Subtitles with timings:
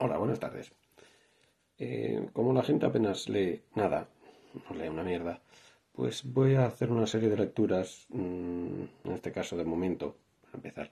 [0.00, 0.72] Hola, buenas tardes.
[1.78, 4.08] Eh, como la gente apenas lee nada,
[4.68, 5.40] no lee una mierda,
[5.92, 10.56] pues voy a hacer una serie de lecturas, mm, en este caso de momento, para
[10.56, 10.90] empezar,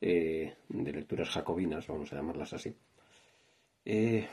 [0.00, 2.74] eh, de lecturas jacobinas, vamos a llamarlas así.
[3.84, 4.26] Eh,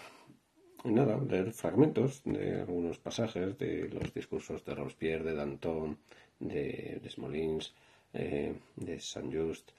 [0.85, 5.97] nada, leer fragmentos de algunos pasajes de los discursos de Robespierre, de Danton,
[6.39, 7.73] de Desmolins,
[8.11, 9.71] de Saint-Just,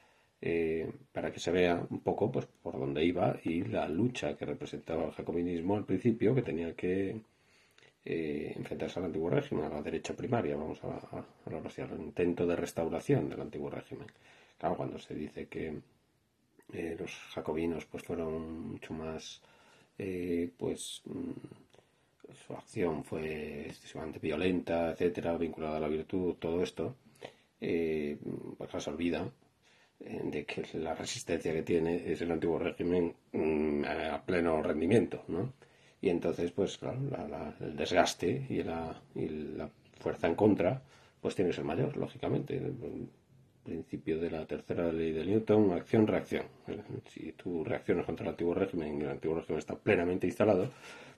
[0.45, 4.45] eh, para que se vea un poco pues, por dónde iba y la lucha que
[4.45, 7.20] representaba el jacobinismo al principio, que tenía que
[8.05, 12.45] eh, enfrentarse al antiguo régimen, a la derecha primaria, vamos a, hablar así, al intento
[12.45, 14.09] de restauración del antiguo régimen.
[14.59, 15.78] Claro, cuando se dice que
[16.72, 19.41] eh, los jacobinos pues fueron mucho más,
[20.59, 21.30] pues mm,
[22.47, 26.97] su acción fue excesivamente violenta, etcétera, vinculada a la virtud, todo esto,
[27.61, 29.30] pues se olvida
[30.05, 35.52] de que la resistencia que tiene es el antiguo régimen mm, a pleno rendimiento, ¿no?
[36.01, 36.98] Y entonces, pues claro,
[37.61, 39.00] el desgaste y la,
[40.00, 40.83] fuerza en contra,
[41.20, 42.56] pues tiene que ser mayor, lógicamente.
[42.56, 43.08] El
[43.62, 46.47] principio de la tercera ley de Newton, acción-reacción.
[47.08, 50.70] Si tú reaccionas contra el antiguo régimen y el antiguo régimen está plenamente instalado,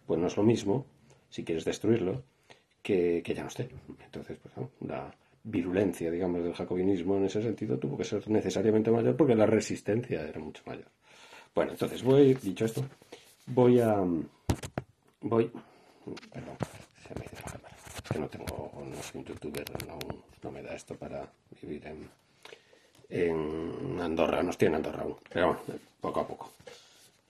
[0.07, 0.85] pues no es lo mismo,
[1.31, 2.23] si quieres destruirlo,
[2.83, 3.71] que, que ya no esté.
[4.05, 4.71] Entonces, pues ¿no?
[4.87, 9.47] la, virulencia, digamos, del jacobinismo en ese sentido tuvo que ser necesariamente mayor porque la
[9.47, 10.87] resistencia era mucho mayor.
[11.55, 12.85] Bueno, entonces voy, dicho esto,
[13.47, 13.97] voy a...
[15.21, 15.51] Voy...
[16.33, 16.57] Perdón,
[17.07, 17.77] se me dice la cámara.
[18.03, 19.99] Es que no tengo, no soy un youtuber, no,
[20.43, 21.31] no me da esto para
[21.63, 22.09] vivir en,
[23.09, 25.61] en Andorra, no estoy en Andorra aún, pero bueno,
[26.01, 26.51] poco a poco.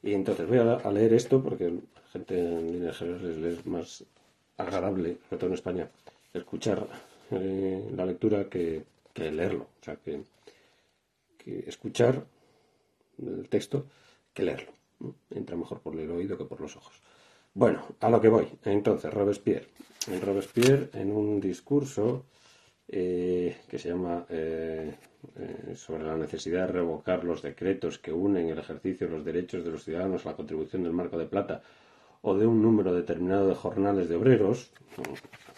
[0.02, 4.04] Y entonces voy a, leer esto porque la gente en líneas generales les es más
[4.56, 5.88] agradable, sobre todo en España,
[6.32, 6.86] escuchar
[7.30, 9.68] eh, la lectura que, leerlo.
[9.80, 10.22] O sea, que,
[11.66, 12.24] escuchar
[13.18, 13.86] el texto
[14.32, 14.72] que leerlo.
[15.30, 17.00] Entra mejor por el oído que por los ojos.
[17.52, 18.48] Bueno, a lo que voy.
[18.64, 19.68] Entonces, Robespierre.
[20.08, 22.24] En Robespierre, en un discurso
[22.88, 24.94] eh, que se llama eh,
[25.74, 29.70] sobre la necesidad de revocar los decretos que unen el ejercicio de los derechos de
[29.70, 31.62] los ciudadanos a la contribución del marco de plata
[32.26, 34.72] o de un número determinado de jornales de obreros,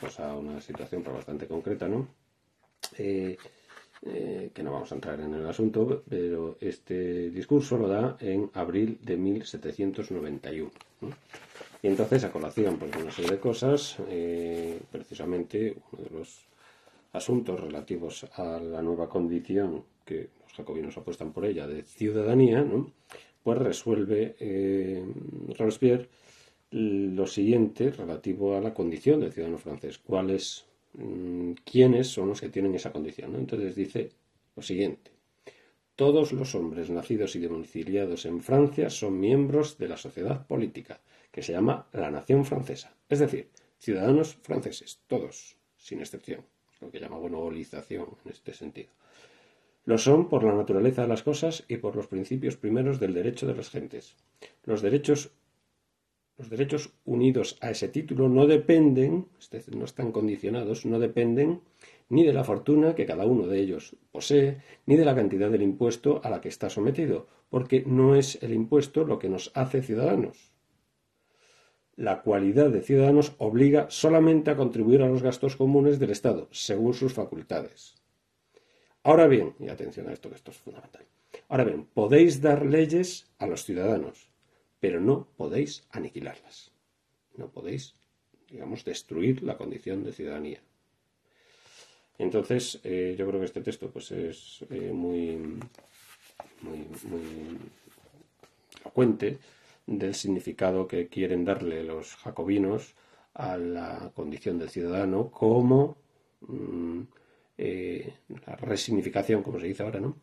[0.00, 2.08] cosa, una situación bastante concreta, ¿no?
[2.98, 3.36] Eh,
[4.02, 8.50] eh, que no vamos a entrar en el asunto, pero este discurso lo da en
[8.54, 10.70] abril de 1791.
[11.82, 16.46] Y entonces, a colación, pues una serie de cosas, eh, precisamente uno de los
[17.12, 22.90] asuntos relativos a la nueva condición que los jacobinos apuestan por ella de ciudadanía, ¿no?
[23.44, 24.34] pues resuelve
[25.56, 26.08] Robespierre
[26.76, 29.98] lo siguiente relativo a la condición del ciudadano francés.
[29.98, 33.34] ¿Cuáles, mm, quiénes son los que tienen esa condición?
[33.34, 34.10] Entonces dice
[34.54, 35.10] lo siguiente.
[35.94, 41.00] Todos los hombres nacidos y domiciliados en Francia son miembros de la sociedad política,
[41.32, 42.94] que se llama la nación francesa.
[43.08, 43.48] Es decir,
[43.78, 46.44] ciudadanos franceses, todos, sin excepción,
[46.82, 48.90] lo que llama bonolización en este sentido.
[49.86, 53.46] Lo son por la naturaleza de las cosas y por los principios primeros del derecho
[53.46, 54.16] de las gentes.
[54.64, 55.30] Los derechos
[56.38, 61.62] los derechos unidos a ese título no dependen, es decir, no están condicionados, no dependen
[62.08, 65.62] ni de la fortuna que cada uno de ellos posee, ni de la cantidad del
[65.62, 69.82] impuesto a la que está sometido, porque no es el impuesto lo que nos hace
[69.82, 70.52] ciudadanos.
[71.96, 76.92] La cualidad de ciudadanos obliga solamente a contribuir a los gastos comunes del Estado, según
[76.92, 77.94] sus facultades.
[79.02, 81.06] Ahora bien, y atención a esto, que esto es fundamental.
[81.48, 84.30] Ahora bien, podéis dar leyes a los ciudadanos,
[84.80, 86.72] pero no podéis aniquilarlas.
[87.36, 87.94] No podéis,
[88.50, 90.60] digamos, destruir la condición de ciudadanía.
[92.18, 95.36] Entonces, eh, yo creo que este texto pues, es eh, muy,
[96.62, 97.22] muy, muy
[99.86, 102.94] del significado que quieren darle los jacobinos
[103.34, 105.98] a la condición del ciudadano como
[106.40, 107.02] mm,
[107.58, 108.14] eh,
[108.46, 110.16] la resignificación, como se dice ahora, ¿no?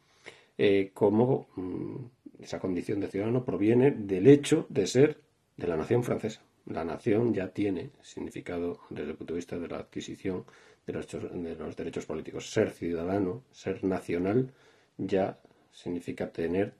[0.94, 1.96] como mm,
[2.44, 5.22] esa condición de ciudadano proviene del hecho de ser
[5.58, 6.42] de la nación francesa.
[6.66, 10.46] La nación ya tiene significado desde el punto de vista de la adquisición
[10.86, 12.52] de los, de los derechos políticos.
[12.52, 14.54] Ser ciudadano, ser nacional,
[14.98, 15.40] ya
[15.72, 16.74] significa tener,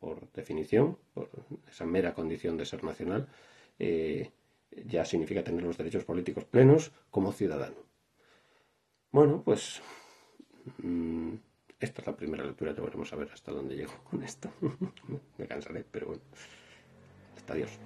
[0.00, 1.30] por definición, por
[1.70, 3.28] esa mera condición de ser nacional,
[3.78, 4.30] eh,
[4.86, 7.76] ya significa tener los derechos políticos plenos como ciudadano.
[9.12, 9.80] Bueno, pues
[11.84, 14.50] esta es la primera lectura, ya veremos a ver hasta dónde llego con esto.
[15.38, 16.22] Me cansaré, pero bueno.
[17.36, 17.80] Hasta Dios.